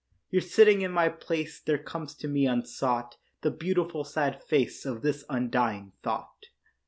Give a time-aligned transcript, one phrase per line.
[0.29, 5.03] Here sitting in my place There comes to me unsought The beautiful sad face Of
[5.03, 6.47] this undying thought.